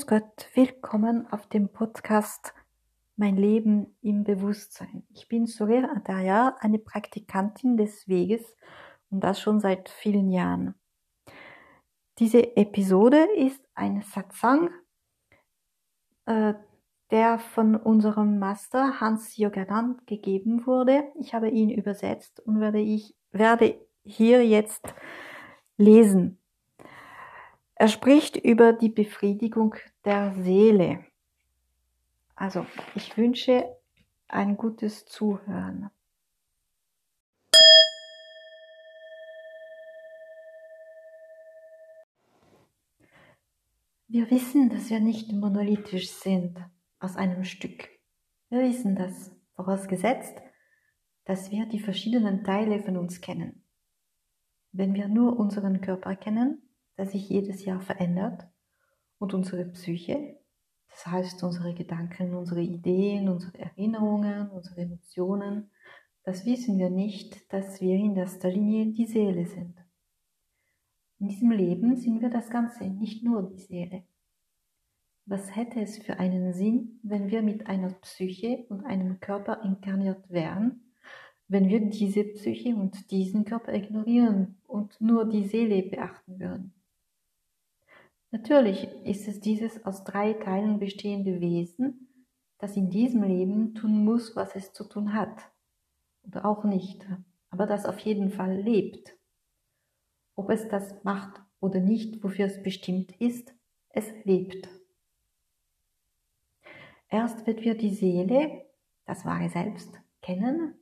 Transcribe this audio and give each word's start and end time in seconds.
Grüß 0.00 0.06
Gott, 0.06 0.48
willkommen 0.54 1.30
auf 1.30 1.46
dem 1.46 1.68
Podcast 1.68 2.54
Mein 3.16 3.36
Leben 3.36 3.98
im 4.00 4.24
Bewusstsein. 4.24 5.06
Ich 5.12 5.28
bin 5.28 5.46
Soler 5.46 5.94
Adaya, 5.94 6.56
eine 6.60 6.78
Praktikantin 6.78 7.76
des 7.76 8.08
Weges 8.08 8.56
und 9.10 9.20
das 9.20 9.42
schon 9.42 9.60
seit 9.60 9.90
vielen 9.90 10.30
Jahren. 10.30 10.74
Diese 12.18 12.56
Episode 12.56 13.26
ist 13.36 13.62
ein 13.74 14.00
Satsang, 14.00 14.70
äh, 16.24 16.54
der 17.10 17.38
von 17.38 17.76
unserem 17.76 18.38
Master 18.38 19.00
Hans 19.00 19.36
Yoganand 19.36 20.06
gegeben 20.06 20.64
wurde. 20.64 21.04
Ich 21.20 21.34
habe 21.34 21.50
ihn 21.50 21.68
übersetzt 21.68 22.40
und 22.40 22.58
werde 22.58 22.80
ich 22.80 23.14
werde 23.32 23.78
hier 24.02 24.46
jetzt 24.46 24.94
lesen. 25.76 26.40
Er 27.74 27.88
spricht 27.88 28.36
über 28.36 28.74
die 28.74 28.90
Befriedigung 28.90 29.74
der 30.04 30.34
Seele. 30.34 31.04
Also, 32.34 32.66
ich 32.94 33.16
wünsche 33.16 33.64
ein 34.28 34.56
gutes 34.56 35.04
Zuhören. 35.04 35.90
Wir 44.08 44.28
wissen, 44.30 44.70
dass 44.70 44.90
wir 44.90 44.98
nicht 44.98 45.32
monolithisch 45.32 46.10
sind 46.10 46.58
aus 46.98 47.16
einem 47.16 47.44
Stück. 47.44 47.88
Wir 48.48 48.60
wissen 48.60 48.96
das, 48.96 49.30
vorausgesetzt, 49.54 50.42
dass 51.26 51.50
wir 51.52 51.66
die 51.66 51.78
verschiedenen 51.78 52.42
Teile 52.42 52.82
von 52.82 52.96
uns 52.96 53.20
kennen. 53.20 53.64
Wenn 54.72 54.94
wir 54.94 55.06
nur 55.06 55.38
unseren 55.38 55.80
Körper 55.80 56.16
kennen, 56.16 56.62
das 56.96 57.12
sich 57.12 57.28
jedes 57.28 57.64
Jahr 57.64 57.80
verändert 57.80 58.48
und 59.20 59.34
unsere 59.34 59.66
Psyche, 59.66 60.38
das 60.88 61.06
heißt 61.06 61.44
unsere 61.44 61.74
Gedanken, 61.74 62.34
unsere 62.34 62.62
Ideen, 62.62 63.28
unsere 63.28 63.58
Erinnerungen, 63.58 64.50
unsere 64.50 64.80
Emotionen, 64.80 65.70
das 66.24 66.44
wissen 66.46 66.78
wir 66.78 66.90
nicht, 66.90 67.52
dass 67.52 67.80
wir 67.80 67.96
in 67.96 68.16
erster 68.16 68.50
Linie 68.50 68.86
die 68.86 69.06
Seele 69.06 69.46
sind. 69.46 69.76
In 71.18 71.28
diesem 71.28 71.50
Leben 71.50 71.96
sind 71.96 72.22
wir 72.22 72.30
das 72.30 72.50
Ganze, 72.50 72.84
nicht 72.84 73.22
nur 73.22 73.42
die 73.42 73.58
Seele. 73.58 74.04
Was 75.26 75.54
hätte 75.54 75.80
es 75.80 75.98
für 75.98 76.18
einen 76.18 76.52
Sinn, 76.54 76.98
wenn 77.02 77.30
wir 77.30 77.42
mit 77.42 77.66
einer 77.66 77.90
Psyche 77.90 78.64
und 78.70 78.84
einem 78.84 79.20
Körper 79.20 79.62
inkarniert 79.62 80.30
wären, 80.30 80.94
wenn 81.46 81.68
wir 81.68 81.80
diese 81.90 82.24
Psyche 82.24 82.74
und 82.74 83.10
diesen 83.10 83.44
Körper 83.44 83.74
ignorieren 83.74 84.56
und 84.66 84.98
nur 85.00 85.28
die 85.28 85.44
Seele 85.44 85.82
beachten 85.82 86.40
würden? 86.40 86.79
Natürlich 88.30 88.84
ist 89.04 89.26
es 89.26 89.40
dieses 89.40 89.84
aus 89.84 90.04
drei 90.04 90.34
Teilen 90.34 90.78
bestehende 90.78 91.40
Wesen, 91.40 92.08
das 92.58 92.76
in 92.76 92.90
diesem 92.90 93.22
Leben 93.22 93.74
tun 93.74 94.04
muss, 94.04 94.36
was 94.36 94.54
es 94.54 94.72
zu 94.72 94.84
tun 94.84 95.14
hat. 95.14 95.50
Oder 96.22 96.44
auch 96.44 96.64
nicht, 96.64 97.06
aber 97.50 97.66
das 97.66 97.86
auf 97.86 97.98
jeden 98.00 98.30
Fall 98.30 98.60
lebt. 98.60 99.16
Ob 100.36 100.50
es 100.50 100.68
das 100.68 101.02
macht 101.02 101.42
oder 101.58 101.80
nicht, 101.80 102.22
wofür 102.22 102.46
es 102.46 102.62
bestimmt 102.62 103.12
ist, 103.20 103.52
es 103.88 104.06
lebt. 104.24 104.68
Erst 107.08 107.46
wenn 107.46 107.60
wir 107.60 107.74
die 107.74 107.94
Seele, 107.94 108.64
das 109.06 109.24
wahre 109.24 109.48
Selbst, 109.48 110.00
kennen, 110.22 110.74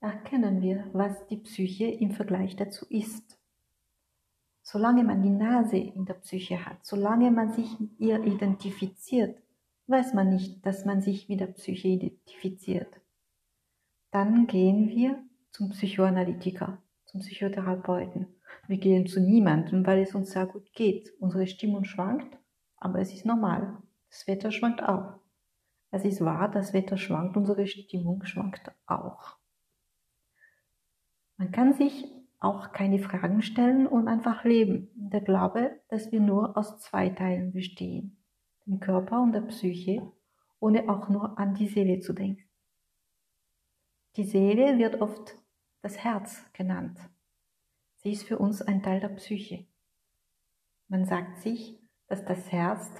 erkennen 0.00 0.62
wir, 0.62 0.88
was 0.94 1.26
die 1.26 1.36
Psyche 1.36 1.86
im 1.86 2.12
Vergleich 2.12 2.56
dazu 2.56 2.86
ist. 2.88 3.38
Solange 4.66 5.04
man 5.04 5.20
die 5.20 5.28
Nase 5.28 5.76
in 5.76 6.06
der 6.06 6.14
Psyche 6.14 6.64
hat, 6.64 6.78
solange 6.86 7.30
man 7.30 7.52
sich 7.52 7.78
mit 7.78 8.00
ihr 8.00 8.24
identifiziert, 8.24 9.38
weiß 9.88 10.14
man 10.14 10.30
nicht, 10.30 10.64
dass 10.64 10.86
man 10.86 11.02
sich 11.02 11.28
mit 11.28 11.40
der 11.40 11.48
Psyche 11.48 11.88
identifiziert. 11.88 12.88
Dann 14.10 14.46
gehen 14.46 14.88
wir 14.88 15.22
zum 15.50 15.68
Psychoanalytiker, 15.68 16.78
zum 17.04 17.20
Psychotherapeuten. 17.20 18.26
Wir 18.66 18.78
gehen 18.78 19.06
zu 19.06 19.20
niemandem, 19.20 19.86
weil 19.86 20.00
es 20.00 20.14
uns 20.14 20.30
sehr 20.30 20.46
gut 20.46 20.72
geht. 20.72 21.12
Unsere 21.20 21.46
Stimmung 21.46 21.84
schwankt, 21.84 22.38
aber 22.78 23.00
es 23.00 23.12
ist 23.12 23.26
normal. 23.26 23.76
Das 24.08 24.26
Wetter 24.26 24.50
schwankt 24.50 24.82
auch. 24.82 25.20
Es 25.90 26.06
ist 26.06 26.22
wahr, 26.22 26.50
das 26.50 26.72
Wetter 26.72 26.96
schwankt, 26.96 27.36
unsere 27.36 27.66
Stimmung 27.66 28.24
schwankt 28.24 28.72
auch. 28.86 29.36
Man 31.36 31.52
kann 31.52 31.74
sich 31.74 32.06
auch 32.44 32.72
keine 32.72 32.98
Fragen 32.98 33.42
stellen 33.42 33.86
und 33.86 34.06
einfach 34.06 34.44
leben. 34.44 34.90
Der 34.94 35.20
Glaube, 35.20 35.80
dass 35.88 36.12
wir 36.12 36.20
nur 36.20 36.56
aus 36.56 36.78
zwei 36.78 37.08
Teilen 37.08 37.52
bestehen, 37.52 38.22
dem 38.66 38.80
Körper 38.80 39.22
und 39.22 39.32
der 39.32 39.40
Psyche, 39.40 40.12
ohne 40.60 40.88
auch 40.88 41.08
nur 41.08 41.38
an 41.38 41.54
die 41.54 41.68
Seele 41.68 42.00
zu 42.00 42.12
denken. 42.12 42.44
Die 44.16 44.24
Seele 44.24 44.78
wird 44.78 45.00
oft 45.00 45.36
das 45.82 46.04
Herz 46.04 46.44
genannt. 46.52 46.98
Sie 47.96 48.12
ist 48.12 48.24
für 48.24 48.38
uns 48.38 48.62
ein 48.62 48.82
Teil 48.82 49.00
der 49.00 49.08
Psyche. 49.08 49.66
Man 50.88 51.06
sagt 51.06 51.38
sich, 51.38 51.80
dass 52.06 52.24
das 52.24 52.52
Herz 52.52 52.90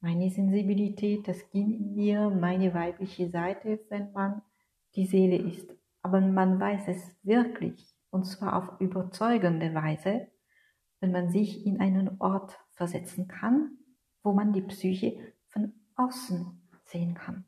meine 0.00 0.30
Sensibilität, 0.30 1.28
das 1.28 1.48
Kind 1.50 1.74
in 1.74 1.94
mir, 1.94 2.30
meine 2.30 2.72
weibliche 2.72 3.28
Seite, 3.28 3.80
wenn 3.90 4.12
man 4.12 4.42
die 4.94 5.06
Seele 5.06 5.36
ist. 5.36 5.70
Aber 6.02 6.20
man 6.20 6.58
weiß 6.58 6.88
es 6.88 7.16
wirklich 7.22 7.97
und 8.10 8.24
zwar 8.24 8.56
auf 8.56 8.80
überzeugende 8.80 9.74
Weise, 9.74 10.28
wenn 11.00 11.12
man 11.12 11.30
sich 11.30 11.64
in 11.66 11.80
einen 11.80 12.20
Ort 12.20 12.58
versetzen 12.72 13.28
kann, 13.28 13.78
wo 14.22 14.32
man 14.32 14.52
die 14.52 14.62
Psyche 14.62 15.32
von 15.48 15.72
außen 15.96 16.60
sehen 16.84 17.14
kann. 17.14 17.44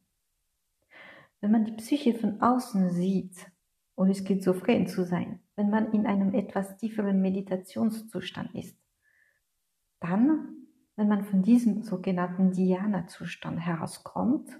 Wenn 1.40 1.52
man 1.52 1.64
die 1.64 1.72
Psyche 1.72 2.14
von 2.14 2.40
außen 2.40 2.90
sieht, 2.90 3.50
und 3.94 4.08
es 4.08 4.24
geht 4.24 4.42
so 4.42 4.54
fremd 4.54 4.88
zu 4.88 5.04
sein, 5.04 5.40
wenn 5.56 5.68
man 5.68 5.92
in 5.92 6.06
einem 6.06 6.32
etwas 6.32 6.78
tieferen 6.78 7.20
Meditationszustand 7.20 8.54
ist, 8.54 8.78
dann, 10.00 10.56
wenn 10.96 11.08
man 11.08 11.24
von 11.24 11.42
diesem 11.42 11.82
sogenannten 11.82 12.52
Dhyana-Zustand 12.52 13.60
herauskommt, 13.60 14.58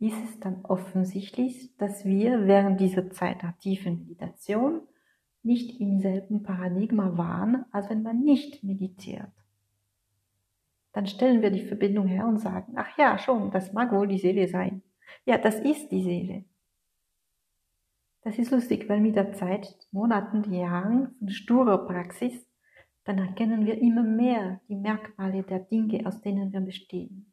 ist 0.00 0.16
es 0.24 0.40
dann 0.40 0.64
offensichtlich, 0.64 1.76
dass 1.76 2.04
wir 2.04 2.46
während 2.46 2.80
dieser 2.80 3.10
Zeit 3.10 3.42
der 3.42 3.56
tiefen 3.58 3.98
Meditation 3.98 4.80
nicht 5.42 5.80
im 5.80 6.00
selben 6.00 6.42
Paradigma 6.42 7.16
waren, 7.16 7.66
als 7.70 7.90
wenn 7.90 8.02
man 8.02 8.20
nicht 8.20 8.64
meditiert. 8.64 9.30
Dann 10.92 11.06
stellen 11.06 11.42
wir 11.42 11.50
die 11.50 11.64
Verbindung 11.64 12.06
her 12.06 12.26
und 12.26 12.38
sagen, 12.38 12.72
ach 12.76 12.98
ja, 12.98 13.18
schon, 13.18 13.50
das 13.50 13.72
mag 13.72 13.92
wohl 13.92 14.08
die 14.08 14.18
Seele 14.18 14.48
sein. 14.48 14.82
Ja, 15.24 15.38
das 15.38 15.60
ist 15.60 15.90
die 15.90 16.02
Seele. 16.02 16.44
Das 18.22 18.38
ist 18.38 18.50
lustig, 18.50 18.88
weil 18.88 19.00
mit 19.00 19.16
der 19.16 19.32
Zeit, 19.32 19.76
Monaten, 19.92 20.52
Jahren 20.52 21.14
von 21.18 21.28
sturer 21.28 21.86
Praxis, 21.86 22.46
dann 23.04 23.18
erkennen 23.18 23.66
wir 23.66 23.80
immer 23.80 24.02
mehr 24.02 24.60
die 24.68 24.76
Merkmale 24.76 25.42
der 25.42 25.60
Dinge, 25.60 26.06
aus 26.06 26.20
denen 26.20 26.52
wir 26.52 26.60
bestehen. 26.60 27.29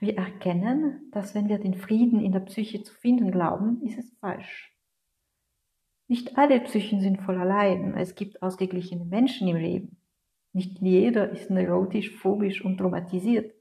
Wir 0.00 0.16
erkennen, 0.18 1.10
dass 1.12 1.34
wenn 1.34 1.48
wir 1.48 1.58
den 1.58 1.74
Frieden 1.74 2.20
in 2.20 2.32
der 2.32 2.40
Psyche 2.40 2.82
zu 2.82 2.94
finden 2.94 3.30
glauben, 3.30 3.82
ist 3.82 3.98
es 3.98 4.10
falsch. 4.20 4.74
Nicht 6.08 6.36
alle 6.36 6.60
Psychen 6.60 7.00
sind 7.00 7.22
voller 7.22 7.44
Leiden. 7.44 7.94
Es 7.94 8.14
gibt 8.14 8.42
ausgeglichene 8.42 9.04
Menschen 9.04 9.48
im 9.48 9.56
Leben. 9.56 9.96
Nicht 10.52 10.80
jeder 10.80 11.30
ist 11.30 11.50
neurotisch, 11.50 12.10
phobisch 12.10 12.64
und 12.64 12.78
traumatisiert. 12.78 13.54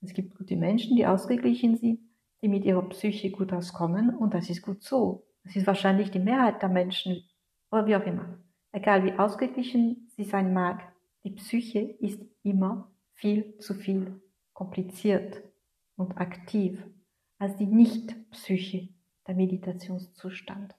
Es 0.00 0.14
gibt 0.14 0.36
gute 0.36 0.56
Menschen, 0.56 0.96
die 0.96 1.06
ausgeglichen 1.06 1.76
sind, 1.76 2.00
die 2.42 2.48
mit 2.48 2.64
ihrer 2.64 2.88
Psyche 2.88 3.30
gut 3.30 3.52
auskommen 3.52 4.16
und 4.16 4.34
das 4.34 4.50
ist 4.50 4.62
gut 4.62 4.82
so. 4.82 5.26
Das 5.44 5.54
ist 5.54 5.66
wahrscheinlich 5.66 6.10
die 6.10 6.18
Mehrheit 6.18 6.62
der 6.62 6.68
Menschen 6.68 7.22
oder 7.70 7.86
wie 7.86 7.94
auch 7.94 8.06
immer. 8.06 8.38
Egal 8.72 9.04
wie 9.04 9.12
ausgeglichen 9.12 10.08
sie 10.16 10.24
sein 10.24 10.52
mag, 10.52 10.82
die 11.24 11.30
Psyche 11.30 11.80
ist 11.80 12.20
immer 12.42 12.90
viel 13.14 13.56
zu 13.58 13.74
viel 13.74 14.20
kompliziert 14.52 15.42
und 16.02 16.18
aktiv 16.18 16.84
als 17.38 17.56
die 17.56 17.66
Nicht-Psyche, 17.66 18.88
der 19.26 19.34
Meditationszustand. 19.34 20.74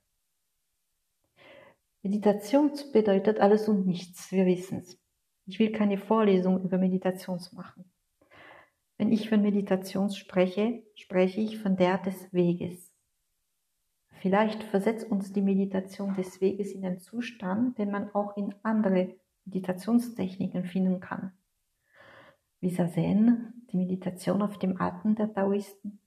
Meditation 2.02 2.72
bedeutet 2.92 3.40
alles 3.40 3.68
und 3.68 3.88
nichts, 3.88 4.32
wir 4.32 4.46
wissen 4.46 4.80
es. 4.80 5.00
Ich 5.46 5.60
will 5.60 5.72
keine 5.72 5.98
Vorlesung 5.98 6.64
über 6.64 6.78
Meditations 6.78 7.54
machen. 7.54 7.86
Wenn 8.98 9.12
ich 9.12 9.30
von 9.30 9.42
Meditation 9.42 10.10
spreche, 10.10 10.84
spreche 10.96 11.42
ich 11.42 11.58
von 11.58 11.76
der 11.76 11.98
des 11.98 12.32
Weges. 12.32 12.94
Vielleicht 14.20 14.64
versetzt 14.64 15.10
uns 15.10 15.34
die 15.34 15.42
Meditation 15.42 16.16
des 16.16 16.40
Weges 16.40 16.72
in 16.72 16.86
einen 16.86 17.00
Zustand, 17.00 17.78
den 17.78 17.92
man 17.92 18.14
auch 18.14 18.38
in 18.38 18.56
andere 18.64 19.16
Meditationstechniken 19.46 20.64
finden 20.64 21.02
kann. 21.02 21.34
Wie 22.64 22.74
Zazen, 22.74 23.66
die 23.72 23.78
Meditation 23.78 24.42
auf 24.42 24.58
dem 24.58 24.80
Atem 24.80 25.16
der 25.16 25.34
Taoisten. 25.34 26.00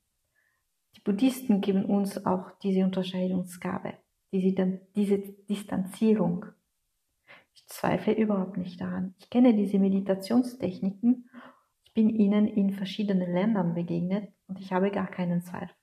Die 0.96 1.00
Buddhisten 1.00 1.60
geben 1.60 1.84
uns 1.84 2.24
auch 2.24 2.50
diese 2.62 2.82
Unterscheidungsgabe, 2.82 3.92
diese, 4.32 4.80
diese 4.96 5.18
Distanzierung. 5.18 6.46
Ich 7.54 7.66
zweifle 7.68 8.14
überhaupt 8.14 8.56
nicht 8.56 8.80
daran. 8.80 9.14
Ich 9.18 9.28
kenne 9.28 9.54
diese 9.54 9.78
Meditationstechniken 9.78 11.28
bin 11.92 12.10
ihnen 12.10 12.46
in 12.46 12.74
verschiedenen 12.74 13.32
Ländern 13.32 13.74
begegnet 13.74 14.30
und 14.48 14.60
ich 14.60 14.70
habe 14.70 14.90
gar 14.90 15.06
keinen 15.06 15.40
Zweifel. 15.40 15.74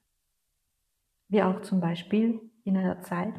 Wie 1.27 1.41
auch 1.41 1.61
zum 1.61 1.81
Beispiel 1.81 2.39
in 2.63 2.77
einer 2.77 3.01
Zeit, 3.01 3.33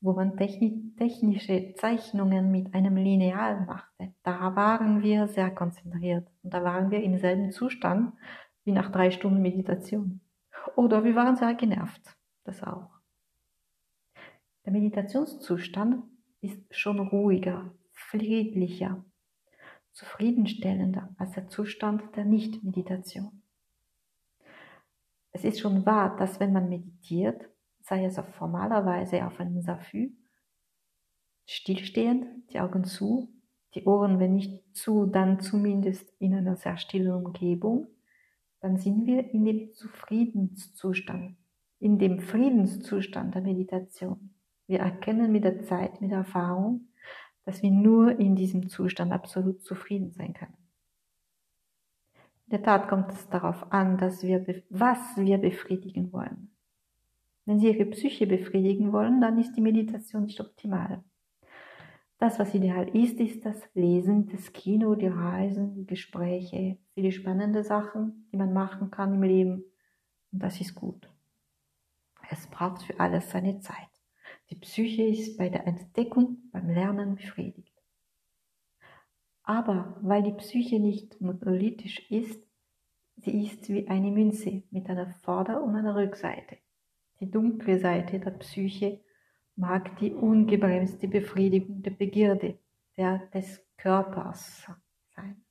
wo 0.00 0.14
man 0.14 0.36
technische 0.36 1.74
Zeichnungen 1.74 2.50
mit 2.50 2.74
einem 2.74 2.96
Lineal 2.96 3.66
machte. 3.66 4.14
Da 4.22 4.56
waren 4.56 5.02
wir 5.02 5.28
sehr 5.28 5.50
konzentriert 5.50 6.26
und 6.42 6.54
da 6.54 6.64
waren 6.64 6.90
wir 6.90 7.02
im 7.02 7.18
selben 7.18 7.52
Zustand 7.52 8.14
wie 8.64 8.72
nach 8.72 8.90
drei 8.90 9.10
Stunden 9.10 9.42
Meditation. 9.42 10.20
Oder 10.76 11.04
wir 11.04 11.14
waren 11.14 11.36
sehr 11.36 11.54
genervt, 11.54 12.16
das 12.44 12.62
auch. 12.62 12.90
Der 14.64 14.72
Meditationszustand 14.72 16.04
ist 16.40 16.62
schon 16.74 16.98
ruhiger, 16.98 17.74
friedlicher, 17.92 19.04
zufriedenstellender 19.92 21.14
als 21.18 21.32
der 21.32 21.48
Zustand 21.48 22.16
der 22.16 22.24
Nicht-Meditation. 22.24 23.42
Es 25.32 25.44
ist 25.44 25.60
schon 25.60 25.84
wahr, 25.84 26.16
dass 26.16 26.40
wenn 26.40 26.52
man 26.52 26.68
meditiert, 26.68 27.49
sei 27.90 28.04
es 28.04 28.20
auf 28.20 28.28
formaler 28.36 28.86
Weise 28.86 29.26
auf 29.26 29.40
einem 29.40 29.60
Safü, 29.62 30.12
stillstehend, 31.44 32.24
die 32.52 32.60
Augen 32.60 32.84
zu, 32.84 33.34
die 33.74 33.84
Ohren, 33.84 34.20
wenn 34.20 34.34
nicht 34.34 34.76
zu, 34.76 35.06
dann 35.06 35.40
zumindest 35.40 36.08
in 36.20 36.32
einer 36.34 36.54
sehr 36.54 36.76
stillen 36.76 37.12
Umgebung, 37.12 37.88
dann 38.60 38.76
sind 38.76 39.06
wir 39.06 39.28
in 39.34 39.44
dem 39.44 39.72
Zufriedenszustand, 39.72 41.36
in 41.80 41.98
dem 41.98 42.20
Friedenszustand 42.20 43.34
der 43.34 43.42
Meditation. 43.42 44.34
Wir 44.68 44.78
erkennen 44.78 45.32
mit 45.32 45.42
der 45.42 45.64
Zeit, 45.64 46.00
mit 46.00 46.12
der 46.12 46.18
Erfahrung, 46.18 46.92
dass 47.44 47.60
wir 47.60 47.72
nur 47.72 48.20
in 48.20 48.36
diesem 48.36 48.68
Zustand 48.68 49.10
absolut 49.10 49.64
zufrieden 49.64 50.12
sein 50.12 50.32
können. 50.32 50.56
In 52.46 52.50
der 52.50 52.62
Tat 52.62 52.88
kommt 52.88 53.10
es 53.10 53.28
darauf 53.30 53.72
an, 53.72 53.98
dass 53.98 54.22
wir, 54.22 54.62
was 54.68 55.16
wir 55.16 55.38
befriedigen 55.38 56.12
wollen. 56.12 56.49
Wenn 57.44 57.58
Sie 57.58 57.68
Ihre 57.68 57.86
Psyche 57.86 58.26
befriedigen 58.26 58.92
wollen, 58.92 59.20
dann 59.20 59.38
ist 59.38 59.54
die 59.54 59.60
Meditation 59.60 60.24
nicht 60.24 60.40
optimal. 60.40 61.02
Das, 62.18 62.38
was 62.38 62.54
ideal 62.54 62.86
ist, 62.94 63.18
ist 63.18 63.46
das 63.46 63.56
Lesen, 63.72 64.26
das 64.26 64.52
Kino, 64.52 64.94
die 64.94 65.06
Reisen, 65.06 65.74
die 65.74 65.86
Gespräche, 65.86 66.76
viele 66.92 67.12
spannende 67.12 67.64
Sachen, 67.64 68.28
die 68.30 68.36
man 68.36 68.52
machen 68.52 68.90
kann 68.90 69.14
im 69.14 69.22
Leben. 69.22 69.64
Und 70.30 70.42
das 70.42 70.60
ist 70.60 70.74
gut. 70.74 71.10
Es 72.30 72.46
braucht 72.46 72.82
für 72.82 73.00
alles 73.00 73.30
seine 73.30 73.60
Zeit. 73.60 73.88
Die 74.50 74.56
Psyche 74.56 75.04
ist 75.04 75.38
bei 75.38 75.48
der 75.48 75.66
Entdeckung, 75.66 76.50
beim 76.52 76.68
Lernen 76.68 77.14
befriedigt. 77.14 77.74
Aber 79.42 79.96
weil 80.02 80.22
die 80.22 80.32
Psyche 80.32 80.78
nicht 80.78 81.20
monolithisch 81.20 82.10
ist, 82.10 82.46
sie 83.16 83.46
ist 83.46 83.68
wie 83.70 83.88
eine 83.88 84.10
Münze 84.10 84.62
mit 84.70 84.90
einer 84.90 85.10
Vorder- 85.10 85.62
und 85.62 85.74
einer 85.74 85.96
Rückseite. 85.96 86.58
Die 87.20 87.30
dunkle 87.30 87.78
Seite 87.78 88.18
der 88.18 88.30
Psyche 88.30 89.00
mag 89.54 89.98
die 89.98 90.14
ungebremste 90.14 91.06
Befriedigung 91.06 91.82
der 91.82 91.90
Begierde 91.90 92.58
der, 92.96 93.18
des 93.34 93.62
Körpers 93.76 94.66
sein. 95.14 95.44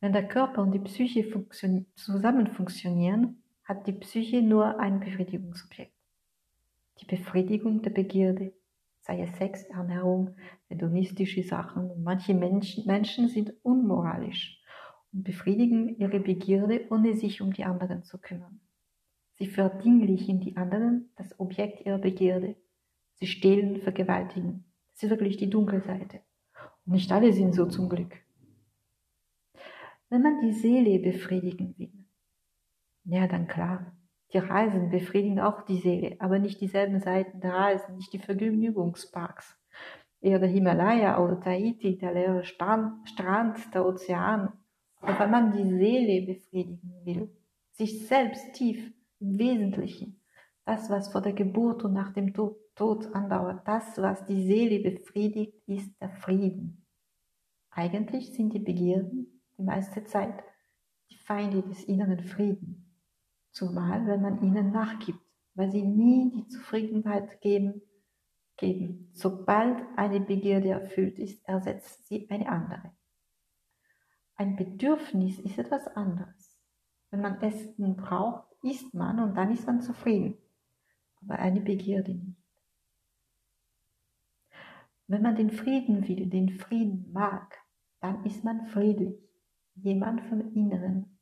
Wenn 0.00 0.14
der 0.14 0.26
Körper 0.26 0.62
und 0.62 0.72
die 0.72 0.78
Psyche 0.78 1.24
funktion 1.24 1.84
zusammen 1.96 2.46
funktionieren, 2.46 3.42
hat 3.64 3.86
die 3.86 3.92
Psyche 3.92 4.40
nur 4.40 4.80
ein 4.80 5.00
Befriedigungsobjekt. 5.00 5.92
Die 7.00 7.06
Befriedigung 7.06 7.82
der 7.82 7.90
Begierde, 7.90 8.54
sei 9.00 9.20
es 9.20 9.36
Sex, 9.36 9.64
Ernährung, 9.64 10.34
hedonistische 10.68 11.42
Sachen. 11.42 11.90
Und 11.90 12.02
manche 12.02 12.32
Menschen, 12.32 12.86
Menschen 12.86 13.28
sind 13.28 13.52
unmoralisch 13.62 14.62
und 15.12 15.24
befriedigen 15.24 15.98
ihre 15.98 16.20
Begierde, 16.20 16.86
ohne 16.90 17.14
sich 17.14 17.42
um 17.42 17.52
die 17.52 17.64
anderen 17.64 18.02
zu 18.02 18.18
kümmern. 18.18 18.60
Sie 19.36 19.46
verdinglichen 19.46 20.40
die 20.40 20.56
anderen, 20.56 21.10
das 21.16 21.38
Objekt 21.40 21.84
ihrer 21.84 21.98
Begierde. 21.98 22.56
Sie 23.14 23.26
stehlen, 23.26 23.80
vergewaltigen. 23.80 24.64
Das 24.92 25.04
ist 25.04 25.10
wirklich 25.10 25.36
die 25.36 25.50
dunkle 25.50 25.80
Seite. 25.80 26.20
Und 26.86 26.92
nicht 26.92 27.10
alle 27.10 27.32
sind 27.32 27.54
so 27.54 27.66
zum 27.66 27.88
Glück. 27.88 28.14
Wenn 30.08 30.22
man 30.22 30.40
die 30.40 30.52
Seele 30.52 31.00
befriedigen 31.00 31.74
will, 31.78 31.92
ja, 33.04 33.26
dann 33.26 33.48
klar. 33.48 33.96
Die 34.32 34.38
Reisen 34.38 34.90
befriedigen 34.90 35.40
auch 35.40 35.62
die 35.62 35.78
Seele, 35.78 36.16
aber 36.20 36.38
nicht 36.38 36.60
dieselben 36.60 37.00
Seiten 37.00 37.40
der 37.40 37.52
Reisen, 37.52 37.96
nicht 37.96 38.12
die 38.12 38.18
Vergnügungsparks. 38.18 39.58
Eher 40.20 40.38
der 40.38 40.48
Himalaya 40.48 41.22
oder 41.22 41.38
Tahiti, 41.38 41.98
der 41.98 42.14
leere 42.14 42.44
Strand, 42.44 43.74
der 43.74 43.84
Ozean. 43.84 44.52
Aber 45.00 45.18
wenn 45.18 45.30
man 45.30 45.52
die 45.52 45.76
Seele 45.76 46.26
befriedigen 46.26 46.92
will, 47.04 47.30
sich 47.72 48.06
selbst 48.06 48.54
tief 48.54 48.92
Wesentlichen, 49.38 50.20
das, 50.64 50.90
was 50.90 51.12
vor 51.12 51.20
der 51.20 51.32
Geburt 51.32 51.84
und 51.84 51.92
nach 51.92 52.12
dem 52.12 52.32
Tod, 52.32 52.56
Tod 52.74 53.14
andauert, 53.14 53.66
das, 53.68 53.98
was 53.98 54.24
die 54.26 54.42
Seele 54.46 54.80
befriedigt, 54.80 55.54
ist 55.66 56.00
der 56.00 56.10
Frieden. 56.10 56.84
Eigentlich 57.70 58.32
sind 58.34 58.52
die 58.52 58.58
Begierden 58.58 59.42
die 59.56 59.62
meiste 59.62 60.04
Zeit 60.04 60.42
die 61.10 61.16
Feinde 61.16 61.62
des 61.62 61.84
inneren 61.84 62.20
Frieden, 62.20 62.98
zumal 63.52 64.06
wenn 64.06 64.22
man 64.22 64.42
ihnen 64.42 64.72
nachgibt, 64.72 65.20
weil 65.54 65.70
sie 65.70 65.82
nie 65.82 66.30
die 66.30 66.48
Zufriedenheit 66.48 67.40
geben, 67.40 67.82
geben. 68.56 69.10
Sobald 69.12 69.82
eine 69.96 70.20
Begierde 70.20 70.70
erfüllt 70.70 71.18
ist, 71.18 71.46
ersetzt 71.46 72.06
sie 72.08 72.28
eine 72.30 72.48
andere. 72.48 72.92
Ein 74.36 74.56
Bedürfnis 74.56 75.38
ist 75.38 75.58
etwas 75.58 75.86
anderes. 75.88 76.58
Wenn 77.10 77.20
man 77.20 77.40
Essen 77.40 77.96
braucht, 77.96 78.53
isst 78.64 78.94
man 78.94 79.20
und 79.20 79.34
dann 79.36 79.52
ist 79.52 79.66
man 79.66 79.80
zufrieden. 79.80 80.36
Aber 81.22 81.38
eine 81.38 81.60
Begierde 81.60 82.14
nicht. 82.14 82.36
Wenn 85.06 85.22
man 85.22 85.36
den 85.36 85.50
Frieden 85.50 86.08
will, 86.08 86.26
den 86.26 86.48
Frieden 86.48 87.12
mag, 87.12 87.58
dann 88.00 88.24
ist 88.24 88.42
man 88.42 88.66
friedlich, 88.66 89.18
jemand 89.74 90.22
vom 90.22 90.54
Inneren. 90.54 91.18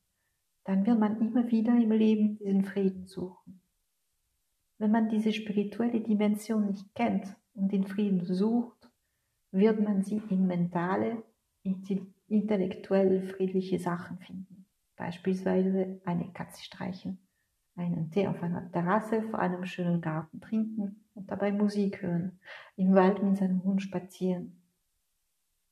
Dann 0.63 0.85
wird 0.85 0.99
man 0.99 1.19
immer 1.19 1.51
wieder 1.51 1.75
im 1.75 1.91
Leben 1.91 2.37
diesen 2.37 2.63
Frieden 2.63 3.05
suchen. 3.05 3.61
Wenn 4.77 4.91
man 4.91 5.09
diese 5.09 5.33
spirituelle 5.33 6.01
Dimension 6.01 6.67
nicht 6.67 6.95
kennt 6.95 7.35
und 7.53 7.71
den 7.71 7.85
Frieden 7.85 8.23
sucht, 8.25 8.89
wird 9.51 9.81
man 9.81 10.03
sie 10.03 10.21
in 10.29 10.47
mentale, 10.47 11.23
intellektuell 11.61 13.27
friedliche 13.27 13.79
Sachen 13.79 14.17
finden. 14.19 14.65
Beispielsweise 14.95 16.01
eine 16.05 16.31
Katze 16.31 16.63
streichen 16.63 17.19
einen 17.75 18.11
Tee 18.11 18.27
auf 18.27 18.41
einer 18.43 18.71
Terrasse 18.71 19.21
vor 19.23 19.39
einem 19.39 19.65
schönen 19.65 20.01
Garten 20.01 20.39
trinken 20.41 21.03
und 21.15 21.29
dabei 21.29 21.51
Musik 21.51 22.01
hören, 22.01 22.39
im 22.75 22.93
Wald 22.93 23.23
mit 23.23 23.37
seinem 23.37 23.63
Hund 23.63 23.81
spazieren, 23.81 24.61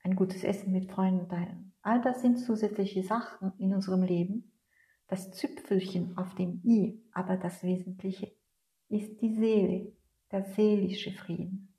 ein 0.03 0.15
gutes 0.15 0.43
Essen 0.43 0.71
mit 0.71 0.91
Freunden 0.91 1.29
teilen. 1.29 1.73
All 1.81 2.01
das 2.01 2.21
sind 2.21 2.37
zusätzliche 2.37 3.03
Sachen 3.03 3.53
in 3.57 3.73
unserem 3.73 4.03
Leben. 4.03 4.51
Das 5.07 5.31
Züpfelchen 5.31 6.17
auf 6.17 6.35
dem 6.35 6.61
I, 6.63 7.01
aber 7.11 7.37
das 7.37 7.63
Wesentliche 7.63 8.31
ist 8.89 9.21
die 9.21 9.33
Seele, 9.33 9.91
der 10.31 10.43
seelische 10.43 11.11
Frieden. 11.11 11.73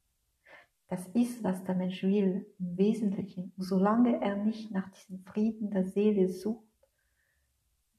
Das 0.89 1.07
ist, 1.15 1.43
was 1.43 1.65
der 1.65 1.75
Mensch 1.75 2.03
will, 2.03 2.47
im 2.59 2.77
Wesentlichen. 2.77 3.53
solange 3.57 4.21
er 4.21 4.37
nicht 4.37 4.71
nach 4.73 4.91
diesem 4.91 5.21
Frieden 5.21 5.71
der 5.71 5.87
Seele 5.87 6.29
sucht, 6.29 6.67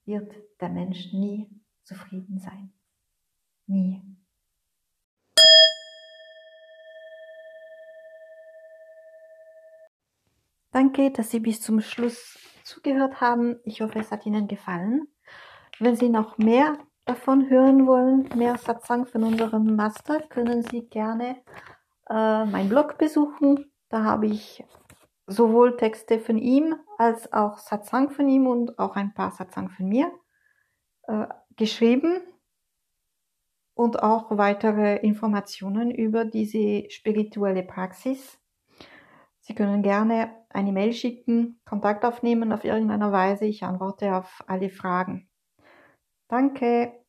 wird 0.05 0.31
der 0.59 0.69
Mensch 0.69 1.11
nie 1.11 1.49
zufrieden 1.83 2.39
sein. 2.39 2.73
Nie. 3.67 4.01
Danke, 10.71 11.11
dass 11.11 11.29
Sie 11.29 11.39
bis 11.39 11.61
zum 11.61 11.81
Schluss 11.81 12.39
zugehört 12.63 13.21
haben. 13.21 13.59
Ich 13.63 13.81
hoffe, 13.81 13.99
es 13.99 14.11
hat 14.11 14.25
Ihnen 14.25 14.47
gefallen. 14.47 15.07
Wenn 15.79 15.95
Sie 15.95 16.09
noch 16.09 16.37
mehr 16.37 16.79
davon 17.05 17.49
hören 17.49 17.85
wollen, 17.85 18.27
mehr 18.35 18.57
Satsang 18.57 19.05
von 19.05 19.23
unserem 19.23 19.75
Master, 19.75 20.19
können 20.21 20.63
Sie 20.63 20.87
gerne 20.89 21.43
äh, 22.09 22.45
meinen 22.45 22.69
Blog 22.69 22.97
besuchen. 22.97 23.71
Da 23.89 24.03
habe 24.03 24.27
ich 24.27 24.63
sowohl 25.27 25.77
Texte 25.77 26.19
von 26.19 26.37
ihm 26.37 26.75
als 26.97 27.31
auch 27.31 27.57
Satsang 27.57 28.09
von 28.09 28.27
ihm 28.27 28.47
und 28.47 28.79
auch 28.79 28.95
ein 28.95 29.13
paar 29.13 29.31
Satsang 29.31 29.69
von 29.69 29.87
mir 29.87 30.11
äh, 31.03 31.27
geschrieben 31.57 32.21
und 33.75 34.01
auch 34.01 34.37
weitere 34.37 34.97
Informationen 34.97 35.91
über 35.91 36.25
diese 36.25 36.89
spirituelle 36.89 37.63
Praxis. 37.63 38.39
Sie 39.39 39.55
können 39.55 39.83
gerne 39.83 40.45
eine 40.49 40.71
Mail 40.71 40.93
schicken, 40.93 41.59
Kontakt 41.65 42.05
aufnehmen 42.05 42.53
auf 42.53 42.63
irgendeiner 42.63 43.11
Weise. 43.11 43.45
Ich 43.45 43.63
antworte 43.63 44.15
auf 44.15 44.43
alle 44.47 44.69
Fragen. 44.69 45.29
Danke. 46.29 47.02